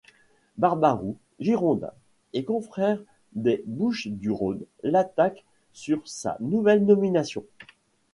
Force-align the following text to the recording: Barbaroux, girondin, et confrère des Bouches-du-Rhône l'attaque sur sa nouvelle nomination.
Barbaroux, 0.57 1.15
girondin, 1.39 1.91
et 2.33 2.43
confrère 2.43 2.99
des 3.33 3.63
Bouches-du-Rhône 3.67 4.65
l'attaque 4.81 5.45
sur 5.73 6.01
sa 6.07 6.37
nouvelle 6.39 6.83
nomination. 6.85 7.45